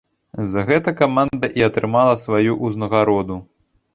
[0.53, 3.37] За гэта каманда і атрымала сваю ўзнагароду.